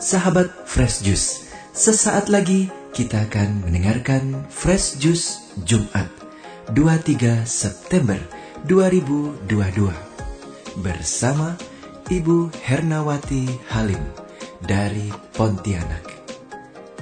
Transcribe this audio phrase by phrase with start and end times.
[0.00, 6.08] Sahabat Fresh Juice, sesaat lagi kita akan mendengarkan Fresh Juice Jumat
[6.72, 8.16] 23 September
[8.64, 9.44] 2022
[10.80, 11.52] bersama
[12.08, 14.00] Ibu Hernawati Halim
[14.64, 16.08] dari Pontianak.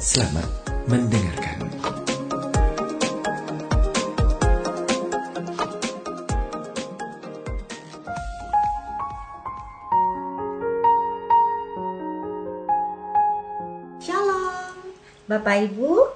[0.03, 0.50] Selamat
[0.91, 1.98] mendengarkan.
[15.29, 16.09] Bapak Ibu,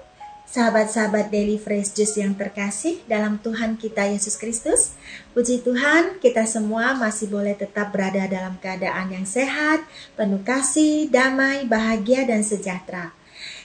[0.49, 4.97] sahabat-sahabat Daily Fresh Juice yang terkasih dalam Tuhan kita Yesus Kristus.
[5.37, 9.85] Puji Tuhan, kita semua masih boleh tetap berada dalam keadaan yang sehat,
[10.17, 13.13] penuh kasih, damai, bahagia, dan sejahtera.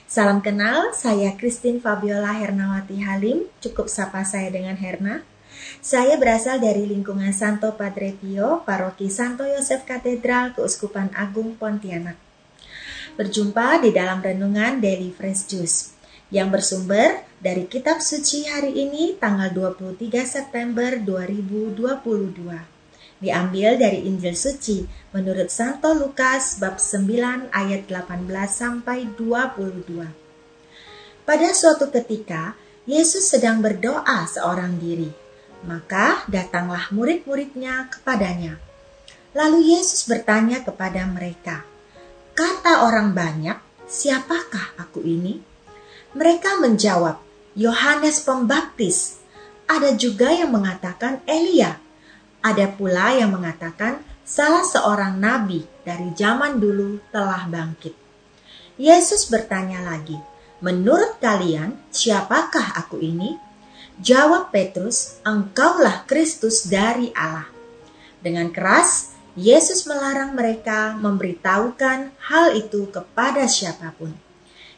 [0.04, 5.24] Salam kenal, saya Christine Fabiola Hernawati Halim, cukup sapa saya dengan Herna.
[5.80, 12.27] Saya berasal dari lingkungan Santo Padre Pio, Paroki Santo Yosef Katedral, Keuskupan Agung Pontianak.
[13.18, 15.90] Berjumpa di dalam renungan Daily Fresh Juice
[16.30, 21.82] yang bersumber dari kitab suci hari ini tanggal 23 September 2022.
[23.18, 31.26] Diambil dari Injil suci menurut Santo Lukas bab 9 ayat 18 sampai 22.
[31.26, 32.54] Pada suatu ketika,
[32.86, 35.10] Yesus sedang berdoa seorang diri.
[35.66, 38.62] Maka datanglah murid-muridnya kepadanya.
[39.34, 41.66] Lalu Yesus bertanya kepada mereka,
[42.38, 43.58] Kata orang banyak,
[43.90, 45.42] siapakah aku ini?
[46.14, 47.18] Mereka menjawab,
[47.58, 49.18] Yohanes Pembaptis.
[49.66, 51.82] Ada juga yang mengatakan Elia.
[52.38, 57.98] Ada pula yang mengatakan salah seorang nabi dari zaman dulu telah bangkit.
[58.78, 60.14] Yesus bertanya lagi,
[60.62, 63.34] "Menurut kalian, siapakah aku ini?"
[63.98, 67.50] Jawab Petrus, "Engkaulah Kristus dari Allah."
[68.22, 74.10] Dengan keras, Yesus melarang mereka memberitahukan hal itu kepada siapa pun.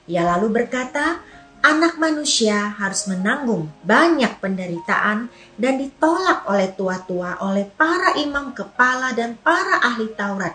[0.04, 1.24] Ia lalu berkata,
[1.64, 9.40] "Anak manusia harus menanggung banyak penderitaan dan ditolak oleh tua-tua, oleh para imam kepala dan
[9.40, 10.52] para ahli Taurat,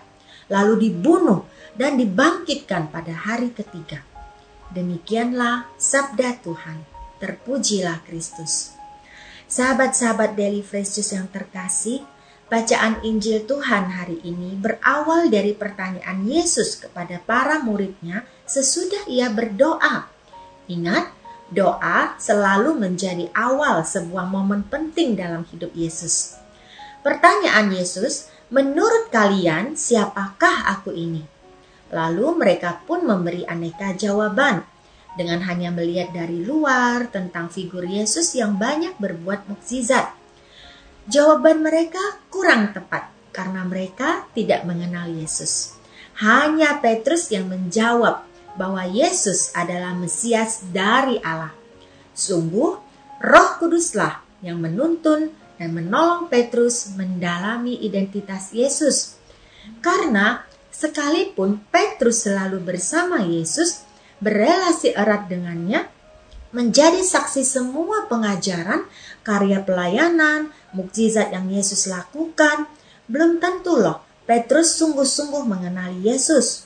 [0.54, 1.42] lalu dibunuh
[1.74, 4.06] dan dibangkitkan pada hari ketiga."
[4.70, 6.78] Demikianlah sabda Tuhan.
[7.18, 8.78] Terpujilah Kristus.
[9.50, 12.06] Sahabat-sahabat Daily Fresh yang terkasih,
[12.56, 20.08] Bacaan Injil Tuhan hari ini berawal dari pertanyaan Yesus kepada para muridnya sesudah ia berdoa.
[20.72, 21.12] Ingat,
[21.52, 26.40] doa selalu menjadi awal sebuah momen penting dalam hidup Yesus.
[27.04, 31.28] Pertanyaan Yesus, "Menurut kalian, siapakah aku ini?"
[31.92, 34.64] Lalu mereka pun memberi aneka jawaban
[35.20, 40.24] dengan hanya melihat dari luar tentang figur Yesus yang banyak berbuat mukjizat
[41.06, 42.02] Jawaban mereka
[42.34, 45.78] kurang tepat karena mereka tidak mengenal Yesus.
[46.18, 51.52] Hanya Petrus yang menjawab bahwa Yesus adalah Mesias dari Allah.
[52.16, 52.72] Sungguh,
[53.22, 55.30] Roh Kuduslah yang menuntun
[55.60, 59.20] dan menolong Petrus mendalami identitas Yesus.
[59.84, 63.84] Karena sekalipun Petrus selalu bersama Yesus,
[64.24, 65.88] berelasi erat dengannya,
[66.56, 68.88] menjadi saksi semua pengajaran,
[69.26, 72.70] karya pelayanan, mukjizat yang Yesus lakukan,
[73.10, 76.66] belum tentu loh Petrus sungguh-sungguh mengenali Yesus.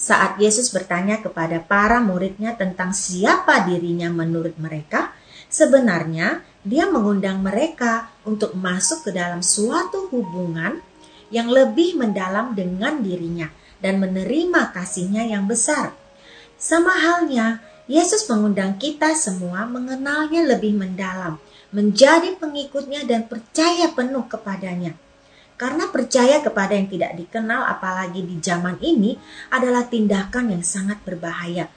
[0.00, 5.12] Saat Yesus bertanya kepada para muridnya tentang siapa dirinya menurut mereka,
[5.52, 10.80] sebenarnya dia mengundang mereka untuk masuk ke dalam suatu hubungan
[11.32, 13.48] yang lebih mendalam dengan dirinya
[13.80, 15.96] dan menerima kasihnya yang besar.
[16.60, 21.40] Sama halnya, Yesus mengundang kita semua mengenalnya lebih mendalam,
[21.70, 24.94] menjadi pengikutnya dan percaya penuh kepadanya.
[25.54, 29.14] Karena percaya kepada yang tidak dikenal apalagi di zaman ini
[29.52, 31.68] adalah tindakan yang sangat berbahaya.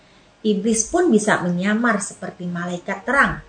[0.43, 3.43] Iblis pun bisa menyamar seperti malaikat terang.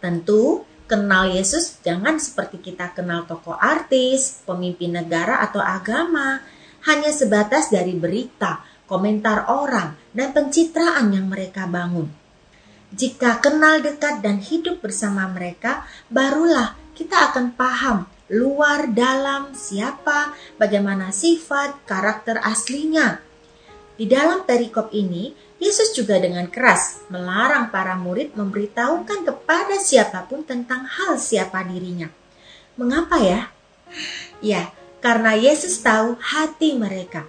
[0.00, 6.40] Tentu, kenal Yesus jangan seperti kita kenal tokoh artis, pemimpin negara atau agama,
[6.88, 12.17] hanya sebatas dari berita, komentar orang, dan pencitraan yang mereka bangun.
[12.88, 21.12] Jika kenal dekat dan hidup bersama mereka, barulah kita akan paham luar dalam siapa, bagaimana
[21.12, 23.20] sifat, karakter aslinya.
[23.98, 30.46] Di dalam perikop ini, Yesus juga dengan keras melarang para murid memberitahukan kepada siapa pun
[30.46, 32.08] tentang hal siapa dirinya.
[32.78, 33.50] Mengapa ya?
[34.38, 34.70] Ya,
[35.02, 37.26] karena Yesus tahu hati mereka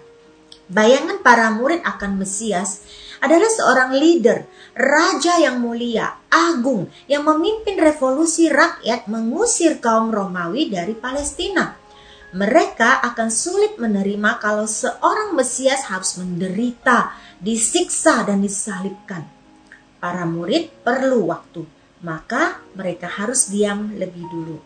[0.70, 2.86] Bayangan para murid akan Mesias
[3.20, 10.96] adalah seorang leader, raja yang mulia, agung, yang memimpin revolusi rakyat mengusir kaum Romawi dari
[10.96, 11.76] Palestina.
[12.30, 17.10] mereka akan sulit menerima kalau seorang Mesias harus menderita,
[17.42, 19.26] disiksa, dan disalibkan.
[19.98, 21.66] Para murid perlu waktu,
[22.06, 24.62] maka mereka harus diam lebih dulu.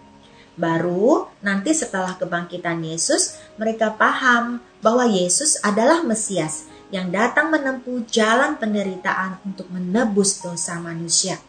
[0.60, 8.62] Baru nanti setelah kebangkitan Yesus, mereka paham bahwa Yesus adalah Mesias yang datang menempuh jalan
[8.62, 11.42] penderitaan untuk menebus dosa manusia.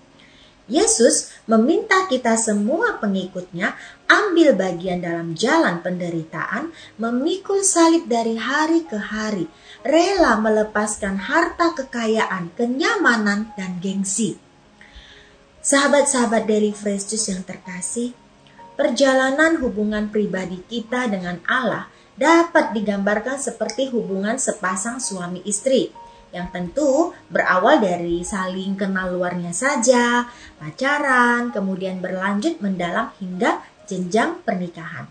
[0.65, 3.77] Yesus meminta kita semua pengikutnya
[4.09, 9.45] ambil bagian dalam jalan penderitaan, memikul salib dari hari ke hari,
[9.85, 14.41] rela melepaskan harta kekayaan, kenyamanan, dan gengsi.
[15.61, 18.17] Sahabat-sahabat dari Juice yang terkasih,
[18.81, 25.91] perjalanan hubungan pribadi kita dengan Allah dapat digambarkan seperti hubungan sepasang suami istri
[26.35, 30.27] yang tentu berawal dari saling kenal luarnya saja,
[30.59, 35.07] pacaran, kemudian berlanjut mendalam hingga jenjang pernikahan.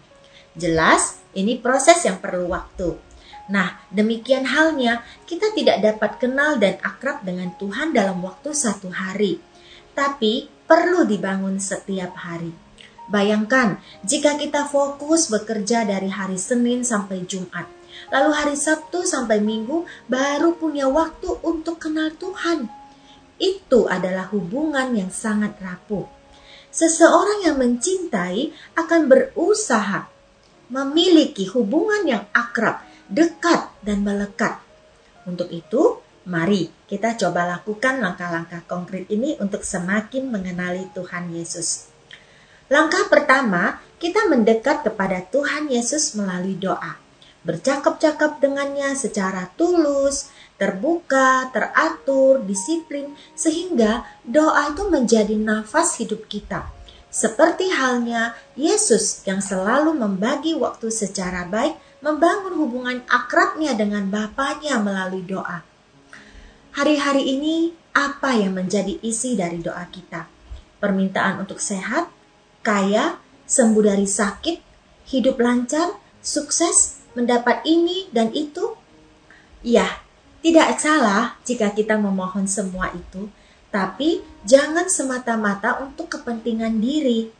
[0.53, 2.99] Jelas, ini proses yang perlu waktu.
[3.47, 9.39] Nah, demikian halnya kita tidak dapat kenal dan akrab dengan Tuhan dalam waktu satu hari,
[9.95, 12.62] tapi perlu dibangun setiap hari.
[13.11, 17.67] Bayangkan jika kita fokus bekerja dari hari Senin sampai Jumat,
[18.09, 22.69] Lalu hari Sabtu sampai Minggu baru punya waktu untuk kenal Tuhan.
[23.37, 26.05] Itu adalah hubungan yang sangat rapuh.
[26.73, 30.09] Seseorang yang mencintai akan berusaha
[30.73, 34.57] memiliki hubungan yang akrab, dekat, dan melekat.
[35.29, 41.92] Untuk itu, mari kita coba lakukan langkah-langkah konkret ini untuk semakin mengenali Tuhan Yesus.
[42.73, 47.03] Langkah pertama, kita mendekat kepada Tuhan Yesus melalui doa
[47.43, 56.71] bercakap-cakap dengannya secara tulus, terbuka, teratur, disiplin, sehingga doa itu menjadi nafas hidup kita.
[57.13, 65.21] Seperti halnya Yesus yang selalu membagi waktu secara baik, membangun hubungan akrabnya dengan Bapaknya melalui
[65.21, 65.61] doa.
[66.73, 70.25] Hari-hari ini, apa yang menjadi isi dari doa kita?
[70.81, 72.09] Permintaan untuk sehat,
[72.63, 74.57] kaya, sembuh dari sakit,
[75.11, 78.73] hidup lancar, sukses, mendapat ini dan itu?
[79.61, 80.01] Ya,
[80.39, 83.27] tidak salah jika kita memohon semua itu,
[83.69, 87.31] tapi jangan semata-mata untuk kepentingan diri.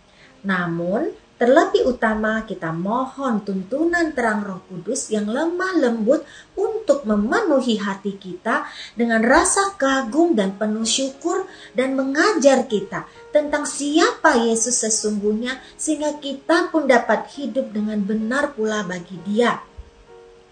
[0.44, 6.22] Namun, terlebih utama kita mohon tuntunan terang Roh Kudus yang lemah lembut
[6.54, 14.40] untuk memenuhi hati kita dengan rasa kagum dan penuh syukur dan mengajar kita tentang siapa
[14.40, 19.58] Yesus sesungguhnya sehingga kita pun dapat hidup dengan benar pula bagi dia.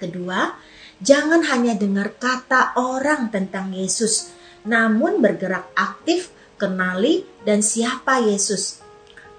[0.01, 0.49] Kedua,
[0.97, 4.33] jangan hanya dengar kata orang tentang Yesus,
[4.65, 8.81] namun bergerak aktif, kenali, dan siapa Yesus.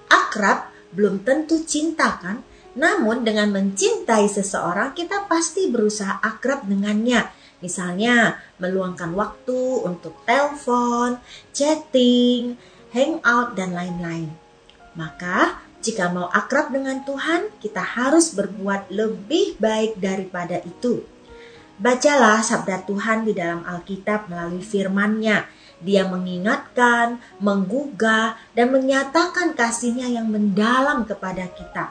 [0.07, 2.41] Akrab belum tentu cinta kan?
[2.73, 7.29] Namun dengan mencintai seseorang kita pasti berusaha akrab dengannya.
[7.61, 11.21] Misalnya meluangkan waktu untuk telepon,
[11.55, 12.57] chatting,
[12.91, 14.33] hangout, dan lain-lain.
[14.99, 21.03] Maka jika mau akrab dengan Tuhan, kita harus berbuat lebih baik daripada itu.
[21.83, 25.43] Bacalah sabda Tuhan di dalam Alkitab melalui firman-Nya.
[25.83, 31.91] Dia mengingatkan, menggugah, dan menyatakan kasihnya yang mendalam kepada kita.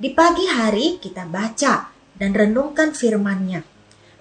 [0.00, 3.60] Di pagi hari kita baca dan renungkan firman-Nya.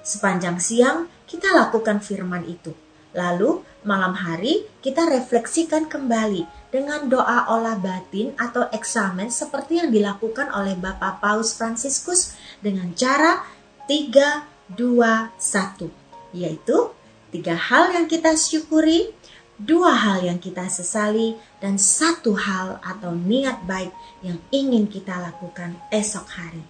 [0.03, 2.75] Sepanjang siang kita lakukan firman itu.
[3.15, 10.51] Lalu malam hari kita refleksikan kembali dengan doa olah batin atau eksamen seperti yang dilakukan
[10.53, 13.41] oleh Bapak Paus Fransiskus dengan cara
[13.87, 16.93] 3, 2, 1 yaitu
[17.29, 19.13] tiga hal yang kita syukuri,
[19.59, 23.93] dua hal yang kita sesali, dan satu hal atau niat baik
[24.25, 26.63] yang ingin kita lakukan esok hari.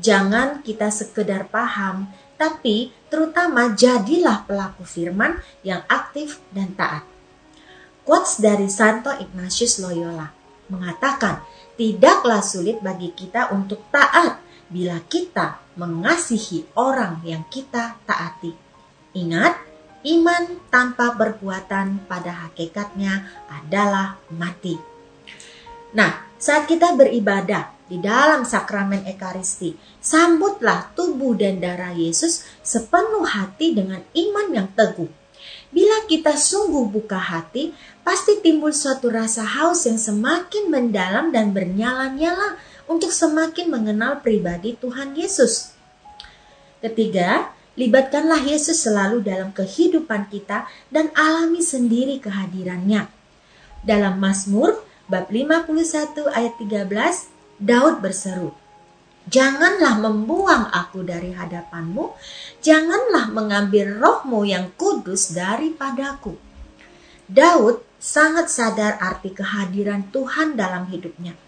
[0.00, 2.08] Jangan kita sekedar paham,
[2.40, 7.04] tapi terutama jadilah pelaku firman yang aktif dan taat.
[8.02, 10.26] Quotes dari Santo Ignatius Loyola
[10.72, 11.44] mengatakan,
[11.78, 18.56] tidaklah sulit bagi kita untuk taat bila kita mengasihi orang yang kita taati.
[19.12, 19.71] Ingat,
[20.02, 24.78] iman tanpa perbuatan pada hakikatnya adalah mati.
[25.92, 33.76] Nah, saat kita beribadah di dalam sakramen Ekaristi, sambutlah tubuh dan darah Yesus sepenuh hati
[33.76, 35.22] dengan iman yang teguh
[35.72, 37.72] Bila kita sungguh buka hati,
[38.04, 45.16] pasti timbul suatu rasa haus yang semakin mendalam dan bernyala-nyala untuk semakin mengenal pribadi Tuhan
[45.16, 45.72] Yesus.
[46.84, 53.08] Ketiga, libatkanlah Yesus selalu dalam kehidupan kita dan alami sendiri kehadirannya.
[53.82, 58.54] Dalam Mazmur bab 51 ayat 13, Daud berseru,
[59.22, 62.10] Janganlah membuang aku dari hadapanmu,
[62.58, 66.34] janganlah mengambil rohmu yang kudus daripadaku.
[67.30, 71.38] Daud sangat sadar arti kehadiran Tuhan dalam hidupnya.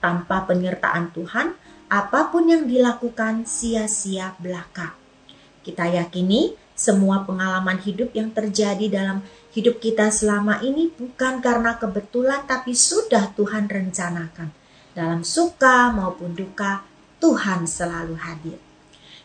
[0.00, 1.52] Tanpa penyertaan Tuhan,
[1.92, 4.96] apa pun yang dilakukan sia-sia belaka.
[5.68, 9.20] Kita yakini semua pengalaman hidup yang terjadi dalam
[9.52, 14.48] hidup kita selama ini bukan karena kebetulan tapi sudah Tuhan rencanakan.
[14.96, 16.80] Dalam suka maupun duka,
[17.20, 18.56] Tuhan selalu hadir.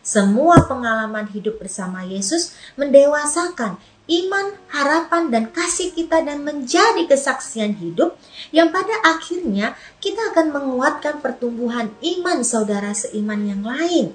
[0.03, 3.79] Semua pengalaman hidup bersama Yesus mendewasakan
[4.11, 8.19] iman, harapan, dan kasih kita dan menjadi kesaksian hidup
[8.51, 14.11] yang pada akhirnya kita akan menguatkan pertumbuhan iman saudara seiman yang lain.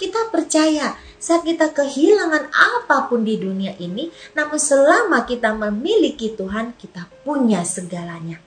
[0.00, 6.74] Kita percaya saat kita kehilangan apa pun di dunia ini, namun selama kita memiliki Tuhan,
[6.74, 8.42] kita punya segalanya.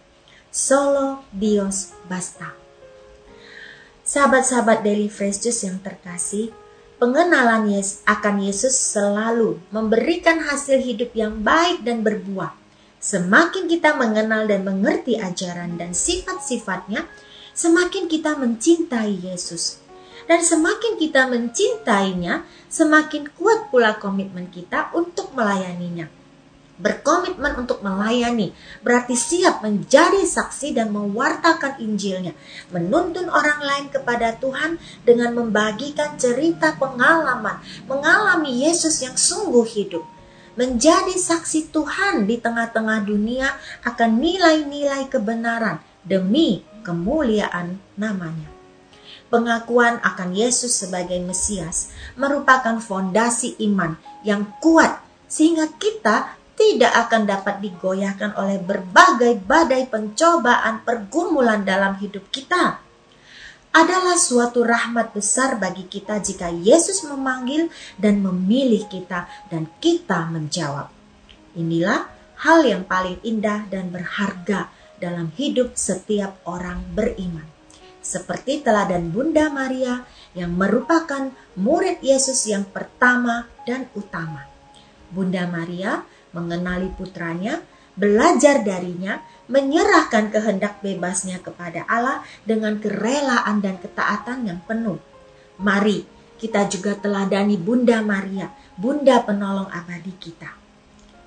[0.51, 2.51] Solo Dios basta.
[4.03, 6.51] Sahabat-sahabat Daily Fresh Juice yang terkasih,
[6.99, 12.51] pengenalan Yesus akan Yesus selalu memberikan hasil hidup yang baik dan berbuah.
[12.99, 17.07] Semakin kita mengenal dan mengerti ajaran dan sifat-sifatnya,
[17.55, 19.84] semakin kita mencintai Yesus.
[20.25, 26.09] Dan semakin kita mencintainya, semakin kuat pula komitmen kita untuk melayaninya.
[26.75, 28.51] Berkomitmen untuk melayani
[28.83, 32.35] berarti siap menjadi saksi dan mewartakan Injilnya,
[32.75, 34.75] menuntun orang lain kepada Tuhan
[35.07, 40.03] dengan membagikan cerita pengalaman, mengalami Yesus yang sungguh hidup,
[40.59, 43.55] menjadi saksi Tuhan di tengah-tengah dunia
[43.87, 48.54] akan nilai-nilai kebenaran demi kemuliaan namanya
[49.29, 57.59] pengakuan akan Yesus sebagai Mesias merupakan fondasi iman yang kuat sehingga kita tidak akan dapat
[57.59, 62.79] digoyahkan oleh berbagai badai pencobaan pergumulan dalam hidup kita.
[63.75, 67.67] Adalah suatu rahmat besar bagi kita jika Yesus memanggil
[67.99, 70.87] dan memilih kita dan kita menjawab.
[71.59, 72.07] Inilah
[72.39, 77.54] hal yang paling indah dan berharga dalam hidup setiap orang beriman
[78.05, 80.05] seperti teladan Bunda Maria
[80.37, 84.45] yang merupakan murid Yesus yang pertama dan utama.
[85.09, 87.65] Bunda Maria mengenali putranya,
[87.97, 95.01] belajar darinya, menyerahkan kehendak bebasnya kepada Allah dengan kerelaan dan ketaatan yang penuh.
[95.57, 96.05] Mari
[96.37, 100.51] kita juga teladani Bunda Maria, Bunda penolong abadi kita.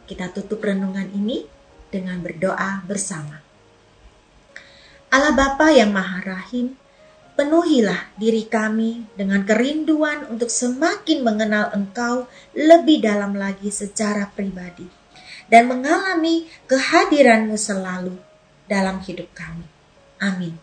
[0.06, 1.42] Kita tutup renungan ini
[1.88, 3.48] dengan berdoa bersama.
[5.09, 6.77] Allah Bapa yang Maha Rahim,
[7.33, 14.85] penuhilah diri kami dengan kerinduan untuk semakin mengenal Engkau lebih dalam lagi secara pribadi
[15.49, 18.21] dan mengalami kehadiranmu selalu
[18.69, 19.65] dalam hidup kami.
[20.21, 20.61] Amin.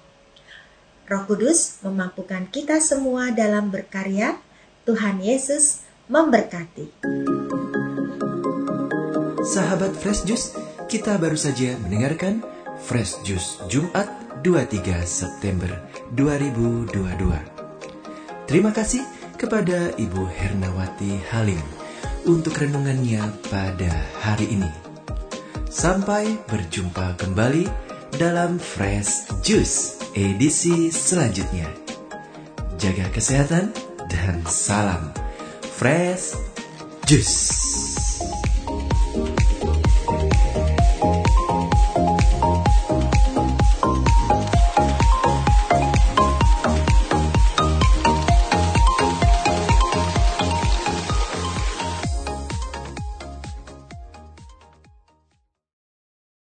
[1.10, 4.38] Roh Kudus memampukan kita semua dalam berkarya.
[4.86, 7.02] Tuhan Yesus memberkati.
[9.42, 10.54] Sahabat Fresh Juice,
[10.86, 12.46] kita baru saja mendengarkan
[12.86, 15.74] Fresh Juice Jumat 23 September
[16.14, 17.02] 2022.
[18.46, 19.02] Terima kasih
[19.42, 21.66] kepada Ibu Hernawati Halim
[22.30, 23.90] untuk renungannya pada
[24.22, 24.70] hari ini.
[25.66, 27.66] Sampai berjumpa kembali
[28.22, 31.66] dalam Fresh Juice edisi selanjutnya.
[32.78, 33.74] Jaga kesehatan
[34.14, 35.10] dan salam
[35.74, 36.38] Fresh
[37.10, 37.85] Juice.